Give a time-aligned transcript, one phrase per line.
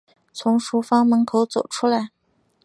[0.33, 2.09] 从厨房门口走出来